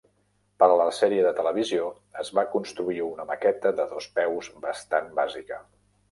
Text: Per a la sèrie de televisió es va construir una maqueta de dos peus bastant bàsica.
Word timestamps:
Per 0.61 0.67
a 0.75 0.75
la 0.79 0.85
sèrie 0.99 1.25
de 1.25 1.33
televisió 1.39 1.89
es 2.23 2.31
va 2.37 2.45
construir 2.53 2.97
una 3.09 3.25
maqueta 3.33 3.73
de 3.81 3.85
dos 3.91 4.07
peus 4.15 4.49
bastant 4.65 5.13
bàsica. 5.21 5.61